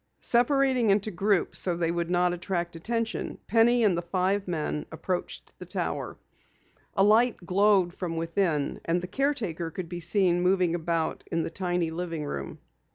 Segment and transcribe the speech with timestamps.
[0.21, 4.83] Separating into groups so that they would not attract attention, Penny and the five men
[4.91, 6.17] approached the Tower.
[6.97, 11.51] A light glowed from within, and the caretaker could be seen moving about in the
[11.51, 12.57] tiny living room.